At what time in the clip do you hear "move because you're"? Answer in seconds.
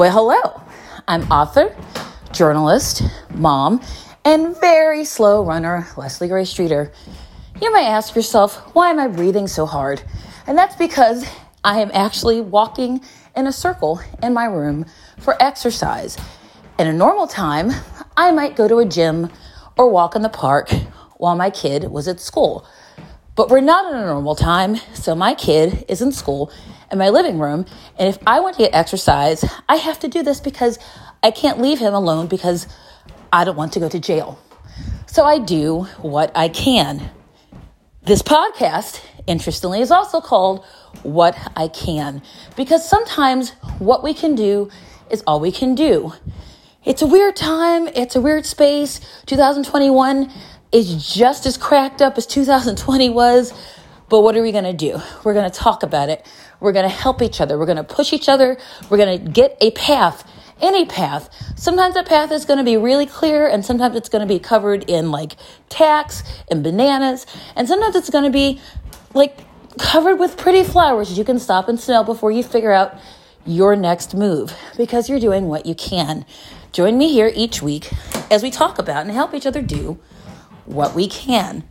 74.12-75.20